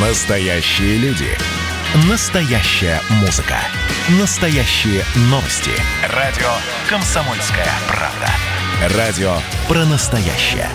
[0.00, 1.26] Настоящие люди.
[2.08, 3.56] Настоящая музыка.
[4.20, 5.72] Настоящие новости.
[6.14, 6.46] Радио
[6.88, 8.96] «Комсомольская правда».
[8.96, 9.32] Радио
[9.66, 10.68] про настоящее.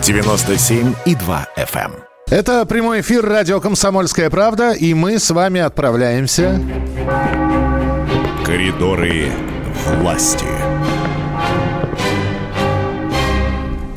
[0.00, 1.92] 97,2 FM.
[1.92, 1.92] эм.
[2.30, 6.58] Это прямой эфир радио «Комсомольская правда», и мы с вами отправляемся...
[8.46, 9.30] Коридоры
[9.98, 10.59] власти.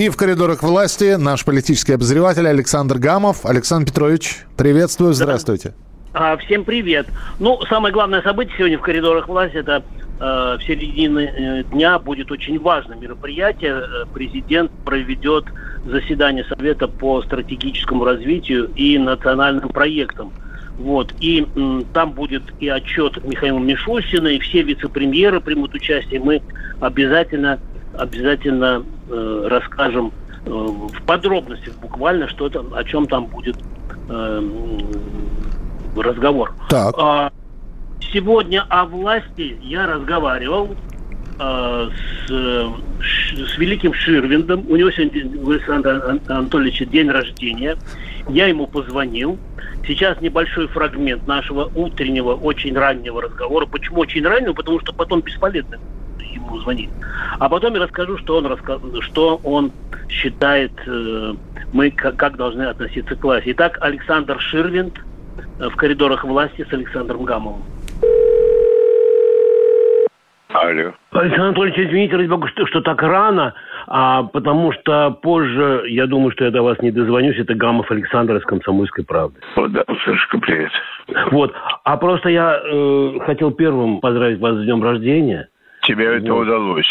[0.00, 3.44] И в коридорах власти наш политический обозреватель Александр Гамов.
[3.44, 5.74] Александр Петрович, приветствую, здравствуйте.
[6.14, 7.06] А, Всем привет.
[7.38, 9.82] Ну, самое главное событие сегодня в коридорах власти это
[10.18, 13.74] э, в середине э, дня будет очень важное мероприятие.
[13.74, 15.44] Э, Президент проведет
[15.84, 20.32] заседание Совета по стратегическому развитию и национальным проектам.
[20.78, 21.12] Вот.
[21.20, 26.20] И м, там будет и отчет Михаила Мишустина, и все вице-премьеры примут участие.
[26.20, 26.40] Мы
[26.80, 27.60] обязательно,
[27.96, 30.12] обязательно э, расскажем
[30.46, 33.56] э, в подробностях буквально, что там, о чем там будет
[34.08, 34.42] э,
[35.96, 36.54] разговор.
[36.68, 36.94] Так.
[36.98, 37.30] А,
[38.12, 40.70] Сегодня о власти я разговаривал
[41.38, 41.88] э,
[42.26, 42.66] с, э,
[43.46, 44.64] с великим Ширвиндом.
[44.68, 47.76] У него сегодня у Александра Ан- Анатольевича день рождения.
[48.28, 49.38] Я ему позвонил.
[49.86, 53.66] Сейчас небольшой фрагмент нашего утреннего, очень раннего разговора.
[53.66, 54.54] Почему очень раннего?
[54.54, 55.78] Потому что потом бесполезно
[56.50, 56.90] ему звонить.
[57.38, 59.72] А потом я расскажу, что он, раска- что он
[60.08, 61.34] считает, э,
[61.72, 63.52] мы как, как должны относиться к власти.
[63.52, 64.98] Итак, Александр Ширвинд
[65.58, 67.62] э, в коридорах власти с Александром Гамовым.
[70.52, 70.92] Алло.
[71.12, 73.54] Александр Анатольевич, извините, ради бога, что, что так рано,
[73.86, 78.36] а, потому что позже, я думаю, что я до вас не дозвонюсь, это Гамов Александр
[78.36, 79.38] из «Комсомольской правды».
[79.54, 80.72] Вот, да, Сашка, привет.
[81.30, 85.48] Вот, а просто я э, хотел первым поздравить вас с днем рождения.
[85.90, 86.42] Тебе это Вот.
[86.46, 86.88] удалось.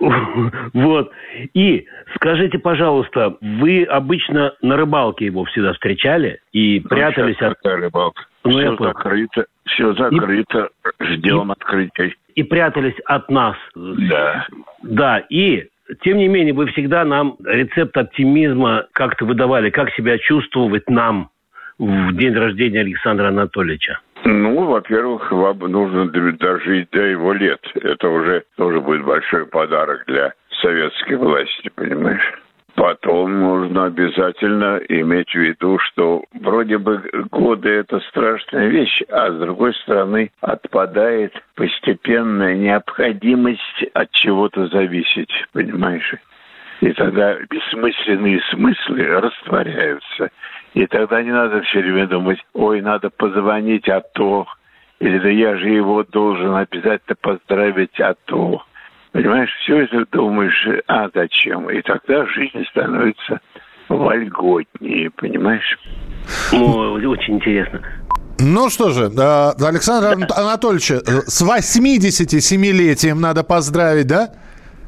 [0.74, 1.12] Вот.
[1.54, 7.52] И скажите, пожалуйста, вы обычно на рыбалке его всегда встречали и прятались Ну, от...
[7.52, 8.24] сейчас какая рыбалка?
[8.44, 8.92] Ну, я все понял.
[8.92, 10.68] закрыто, все закрыто.
[11.00, 12.14] Ждем открытия.
[12.34, 13.56] и прятались от нас.
[13.74, 14.46] Да.
[14.82, 15.68] Да, и
[16.02, 21.30] тем не менее, вы всегда нам рецепт оптимизма как-то выдавали, как себя чувствовать нам
[21.78, 24.00] в день рождения Александра Анатольевича.
[24.24, 27.60] Ну, во-первых, вам нужно дожить до его лет.
[27.74, 32.32] Это уже тоже будет большой подарок для советской власти, понимаешь?
[32.74, 39.38] Потом нужно обязательно иметь в виду, что вроде бы годы– это страшная вещь, а с
[39.38, 46.14] другой стороны отпадает постепенная необходимость от чего-то зависеть, понимаешь?
[46.84, 50.28] И тогда бессмысленные смыслы растворяются.
[50.74, 54.46] И тогда не надо все время думать, ой, надо позвонить, а то.
[55.00, 58.62] Или да я же его должен обязательно поздравить, а то.
[59.12, 61.70] Понимаешь, все это думаешь, а зачем?
[61.70, 63.40] И тогда жизнь становится
[63.88, 65.78] вольготнее, понимаешь?
[66.52, 67.80] Ну, очень интересно.
[68.40, 74.34] Ну что же, э, Александр Ан- Анатольевич, э, с 87-летием надо поздравить, да?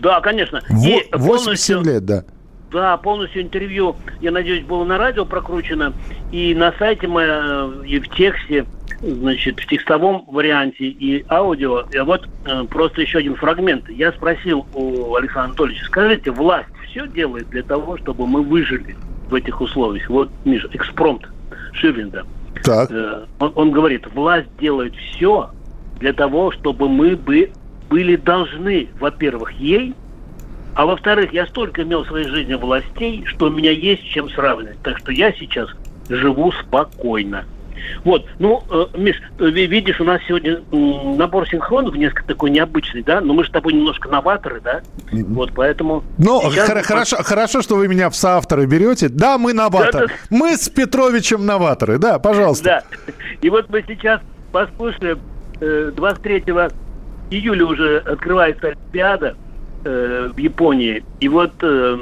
[0.00, 0.60] Да, конечно.
[0.84, 2.24] И 87 лет, да.
[2.70, 5.94] Да, полностью интервью, я надеюсь, было на радио прокручено,
[6.32, 8.66] и на сайте мы, э, и в тексте,
[9.00, 11.84] значит, в текстовом варианте и аудио.
[11.90, 13.88] И вот э, просто еще один фрагмент.
[13.88, 18.96] Я спросил у Александра Анатольевича, скажите, власть все делает для того, чтобы мы выжили
[19.30, 20.08] в этих условиях?
[20.10, 21.26] Вот, Миша, экспромт
[21.72, 22.26] Ширвинда.
[22.64, 22.90] Так.
[22.90, 25.50] Э, Он, он говорит, власть делает все
[26.00, 27.50] для того, чтобы мы бы
[27.88, 29.94] были должны, во-первых, ей,
[30.74, 34.80] а во-вторых, я столько имел в своей жизни властей, что у меня есть чем сравнивать.
[34.82, 35.68] Так что я сейчас
[36.08, 37.44] живу спокойно.
[38.04, 40.60] Вот, ну, э, Миш, э, ви- видишь, у нас сегодня
[41.16, 43.20] набор синхронов несколько такой необычный, да?
[43.20, 44.82] Но мы же с тобой немножко новаторы, да?
[45.12, 46.04] Вот, поэтому...
[46.18, 49.08] Ну, сейчас- хор- хорошо, хорошо, что вы меня в соавторы берете.
[49.08, 50.08] Да, мы новаторы.
[50.08, 50.20] Да-да.
[50.30, 51.98] Мы с Петровичем новаторы.
[51.98, 52.64] Да, пожалуйста.
[52.64, 53.12] Да.
[53.42, 54.20] И вот мы сейчас
[54.52, 55.18] послушаем,
[55.60, 56.44] э, 23
[57.30, 59.36] июля уже открывается Олимпиада
[59.84, 61.04] э, в Японии.
[61.20, 61.98] И вот э,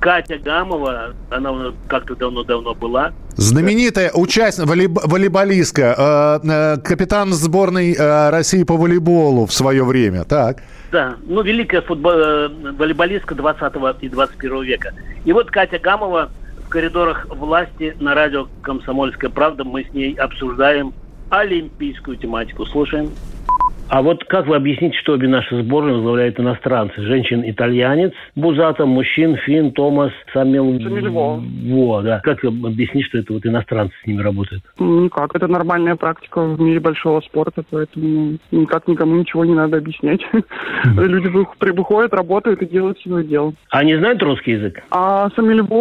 [0.00, 8.30] Катя Гамова, она как-то давно-давно была, Знаменитая участница, волейб- волейболистка, э, э, капитан сборной э,
[8.30, 10.24] России по волейболу в свое время.
[10.24, 10.62] Так.
[10.90, 14.92] Да, ну, великая футбол, э, волейболистка 20 и 21 века.
[15.24, 16.30] И вот Катя Гамова
[16.66, 19.62] в коридорах власти на радио «Комсомольская правда».
[19.62, 20.92] Мы с ней обсуждаем
[21.30, 22.66] олимпийскую тематику.
[22.66, 23.10] Слушаем.
[23.90, 27.00] А вот как вы объясните, что обе наши сборные возглавляют иностранцы?
[27.00, 30.78] Женщин-итальянец Бузата, мужчин Фин, Томас, Самил...
[30.78, 31.42] Самильво.
[31.64, 32.20] Во, да.
[32.20, 34.62] Как объяснить, что это вот иностранцы с ними работают?
[34.78, 35.34] Никак.
[35.34, 40.20] Это нормальная практика в мире большого спорта, поэтому никак никому ничего не надо объяснять.
[40.84, 41.28] Люди
[41.72, 43.54] выходят, работают и делают свое дело.
[43.70, 44.82] А они знают русский язык?
[44.90, 45.78] А Самильво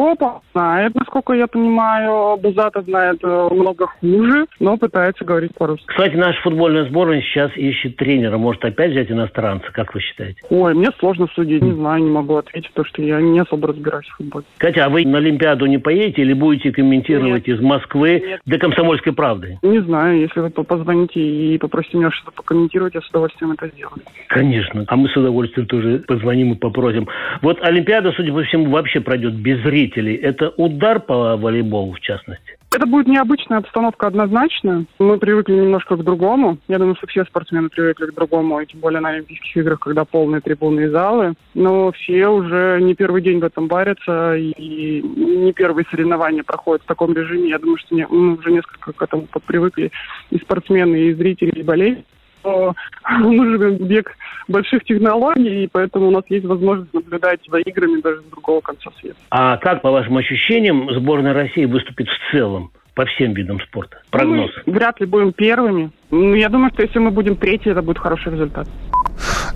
[0.53, 2.38] знает, насколько я понимаю.
[2.38, 5.86] Бузата знает э, много хуже, но пытается говорить по-русски.
[5.88, 8.38] Кстати, наша футбольная сборная сейчас ищет тренера.
[8.38, 10.40] Может опять взять иностранца, как вы считаете?
[10.50, 14.08] Ой, мне сложно судить, не знаю, не могу ответить, потому что я не особо разбираюсь
[14.08, 14.46] в футболе.
[14.58, 17.58] Катя, а вы на Олимпиаду не поедете или будете комментировать Нет.
[17.58, 18.42] из Москвы Нет.
[18.46, 19.60] до «Комсомольской правды»?
[19.62, 23.98] Не знаю, если вы позвоните и попросите меня что-то прокомментировать, я с удовольствием это сделаю.
[24.28, 27.08] Конечно, а мы с удовольствием тоже позвоним и попросим.
[27.42, 30.16] Вот Олимпиада, судя по всему, вообще пройдет без зрителей.
[30.16, 32.56] Это удар по волейболу, в частности?
[32.74, 34.86] Это будет необычная обстановка однозначно.
[35.00, 36.58] Мы привыкли немножко к другому.
[36.68, 40.04] Я думаю, что все спортсмены привыкли к другому, и тем более на Олимпийских играх, когда
[40.04, 41.34] полные трибуны и залы.
[41.54, 46.88] Но все уже не первый день в этом барятся, и не первые соревнования проходят в
[46.88, 47.50] таком режиме.
[47.50, 49.92] Я думаю, что мы уже несколько к этому подпривыкли.
[50.30, 52.06] И спортсмены, и зрители, и болельщики
[53.20, 54.16] мы живем век
[54.48, 58.90] больших технологий, и поэтому у нас есть возможность наблюдать за играми даже с другого конца
[59.00, 59.18] света.
[59.30, 62.72] А как, по вашим ощущениям, сборная России выступит в целом?
[62.98, 63.98] по всем видам спорта?
[64.10, 64.50] Прогноз.
[64.56, 65.92] Ну, мы вряд ли будем первыми.
[66.10, 68.68] Ну, я думаю, что если мы будем третьи, это будет хороший результат.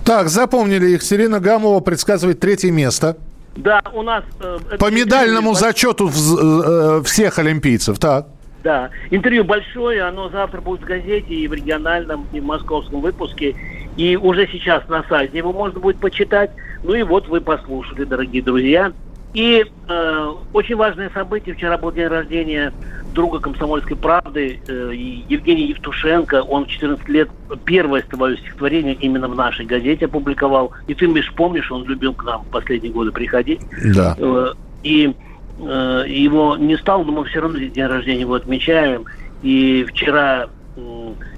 [0.04, 0.96] Так, запомнили.
[0.98, 3.16] Селена Гамова предсказывает третье место.
[3.56, 4.22] Да, у нас...
[4.40, 8.28] Э, По медальному зачету в, э, всех олимпийцев, так.
[8.62, 13.56] Да, интервью большое, оно завтра будет в газете и в региональном, и в московском выпуске.
[13.96, 16.50] И уже сейчас на сайте его можно будет почитать.
[16.82, 18.92] Ну и вот вы послушали, дорогие друзья.
[19.34, 21.54] И э, очень важное событие.
[21.54, 22.72] Вчера был день рождения
[23.14, 24.92] друга комсомольской правды э,
[25.28, 26.42] Евгения Евтушенко.
[26.42, 27.28] Он в 14 лет
[27.64, 30.72] первое свое стихотворение именно в нашей газете опубликовал.
[30.86, 33.60] И ты, Миш, помнишь, он любил к нам в последние годы приходить.
[33.94, 34.16] Да.
[34.18, 35.14] Э, и
[35.62, 39.04] Э, его не стал, но мы все равно день рождения его отмечаем.
[39.42, 40.48] И вчера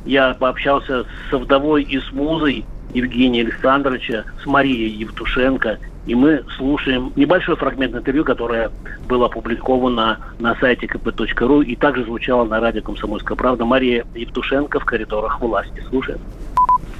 [0.04, 7.12] я пообщался со вдовой и с музой Евгения Александровича, с Марией Евтушенко, и мы слушаем
[7.16, 8.70] небольшой фрагмент интервью, которое
[9.08, 13.64] было опубликовано на сайте kp.ru и также звучало на радио «Комсомольская правда».
[13.64, 15.82] Мария Евтушенко в коридорах власти.
[15.88, 16.20] Слушаем.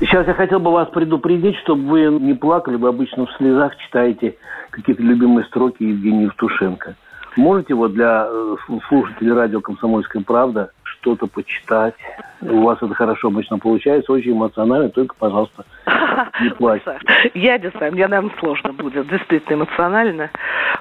[0.00, 4.36] Сейчас я хотел бы вас предупредить, чтобы вы не плакали, вы обычно в слезах читаете
[4.70, 6.96] какие-то любимые строки Евгения Евтушенко.
[7.36, 8.56] Можете вот для э,
[8.88, 11.94] слушателей радио «Комсомольская правда» что-то почитать?
[12.40, 15.64] У вас это хорошо обычно получается, очень эмоционально, только, пожалуйста,
[16.40, 16.98] не плачьте.
[17.34, 20.30] Я не знаю, мне, наверное, сложно будет, действительно эмоционально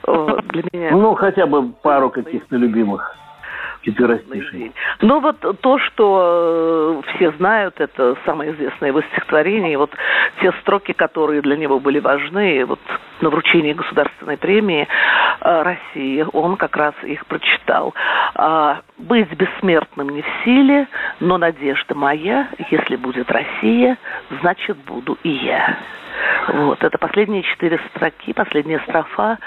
[0.05, 0.91] для меня.
[0.91, 3.15] Ну, хотя бы пару каких-то любимых
[3.83, 4.71] четверостиший.
[5.01, 9.74] Ну вот то, что э, все знают, это самое известное его стихотворение.
[9.74, 9.91] И вот
[10.41, 12.80] те строки, которые для него были важны, вот
[13.21, 14.88] на вручении государственной премии
[15.41, 17.94] э, России, он как раз их прочитал.
[18.35, 20.88] А, «Быть бессмертным не в силе,
[21.19, 23.97] но надежда моя, если будет Россия,
[24.41, 25.77] значит буду и я».
[26.48, 29.38] Вот, это последние четыре строки, последняя строфа.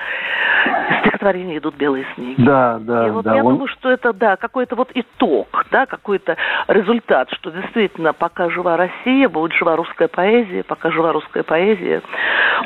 [0.90, 2.42] Из стихотворения идут белые снеги.
[2.42, 3.36] Да, да, И вот да.
[3.36, 3.54] я он...
[3.54, 6.36] думаю, что это, да, какой-то вот итог, да, какой-то
[6.68, 12.02] результат, что действительно, пока жива Россия, будет жива русская поэзия, пока жива русская поэзия,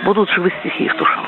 [0.04, 1.20] будут живы стихи в душу.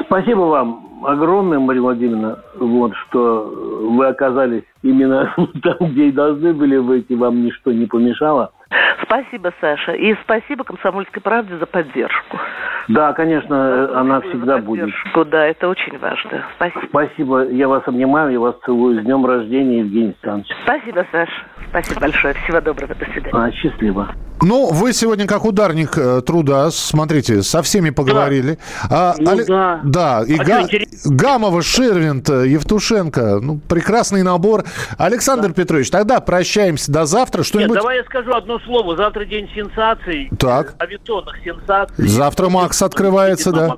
[0.00, 3.52] Спасибо вам огромное, Мария Владимировна, вот, что
[3.90, 8.52] вы оказались именно там, где и должны были быть, и вам ничто не помешало.
[9.02, 9.92] Спасибо, Саша.
[9.92, 12.38] И спасибо «Комсомольской правде» за поддержку.
[12.88, 14.90] Да, конечно, за она всегда будет.
[15.26, 16.44] Да, это очень важно.
[16.56, 16.86] Спасибо.
[16.88, 17.48] Спасибо.
[17.48, 19.00] Я вас обнимаю, я вас целую.
[19.00, 20.48] С днем рождения, Евгений Александрович.
[20.64, 21.32] Спасибо, Саша.
[21.70, 22.34] Спасибо большое.
[22.34, 22.94] Всего доброго.
[22.94, 23.32] До свидания.
[23.32, 24.14] А, счастливо.
[24.42, 28.58] Ну, вы сегодня как ударник э, труда, смотрите, со всеми поговорили.
[28.90, 29.12] Да.
[29.12, 29.44] А, ну, Але...
[29.44, 29.80] да.
[29.84, 30.66] Да, и а Га...
[31.04, 33.40] Гамова, Ширвинт, э, Евтушенко.
[33.40, 34.64] Ну, прекрасный набор.
[34.98, 35.54] Александр да.
[35.54, 37.42] Петрович, тогда прощаемся до завтра.
[37.42, 37.74] Что-нибудь...
[37.74, 38.96] Нет, давай я скажу одно слово.
[38.96, 40.30] Завтра день сенсаций.
[40.38, 40.74] Так.
[40.78, 42.06] Авиационных сенсаций.
[42.06, 43.76] Завтра Макс открывается, да.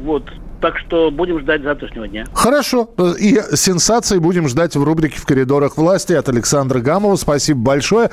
[0.00, 0.24] Вот.
[0.60, 2.24] Так что будем ждать завтрашнего дня.
[2.32, 2.88] Хорошо.
[3.18, 7.16] И сенсации будем ждать в рубрике «В коридорах власти» от Александра Гамова.
[7.16, 8.10] Спасибо большое.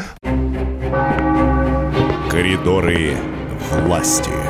[2.29, 3.15] Коридоры
[3.85, 4.42] власти.